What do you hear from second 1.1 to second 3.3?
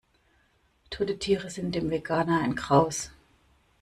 Tiere sind dem Veganer ein Graus.